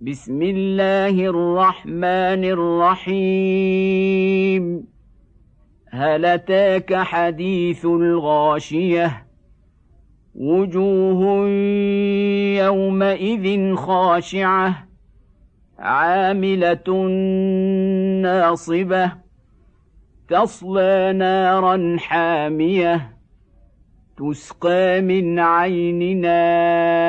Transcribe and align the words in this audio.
بسم 0.00 0.42
الله 0.42 1.26
الرحمن 1.26 2.44
الرحيم. 3.04 4.64
هل 5.90 6.24
أتاك 6.24 6.94
حديث 6.94 7.84
الغاشية؟ 7.84 9.26
وجوه 10.34 11.48
يومئذ 12.58 13.74
خاشعة 13.74 14.88
عاملة 15.78 17.02
ناصبة 18.22 19.12
تصلى 20.28 21.12
نارا 21.12 21.96
حامية 21.98 23.16
تسقى 24.16 25.00
من 25.00 25.38
عين 25.38 26.20
نانية. 26.20 27.08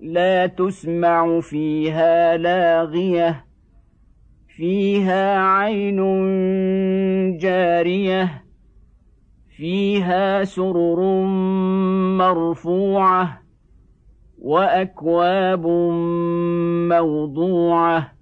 لا 0.00 0.46
تسمع 0.46 1.40
فيها 1.40 2.36
لاغية 2.36 3.44
فيها 4.56 5.38
عين 5.38 5.98
جارية 7.36 8.44
فيها 9.56 10.44
سرر 10.44 11.00
مرفوعة 12.18 13.42
وأكواب 14.38 15.66
موضوعة 16.88 18.12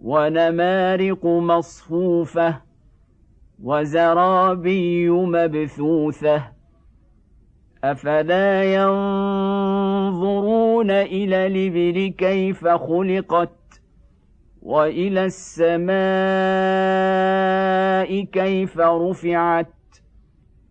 ونمارق 0.00 1.26
مصفوفة 1.26 2.60
وزرابي 3.62 5.10
مبثوثة. 5.10 6.42
أفلا 7.84 8.74
ينظرون 8.74 10.67
إلى 10.82 11.46
الإبل 11.46 12.14
كيف 12.18 12.66
خلقت 12.66 13.80
وإلى 14.62 15.24
السماء 15.24 15.88
كيف 18.24 18.78
رفعت 18.78 19.74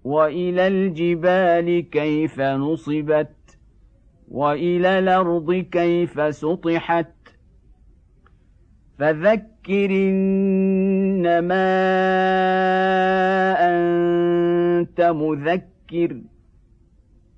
وإلى 0.04 0.68
الجبال 0.68 1.90
كيف 1.90 2.42
نصبت 2.42 3.58
وإلى 4.28 5.00
الأرض 5.00 5.54
كيف 5.72 6.36
سطحت. 6.36 7.08
فذكر 9.00 9.92
إنما 9.92 11.68
أنت 13.60 15.02
مذكر. 15.02 16.22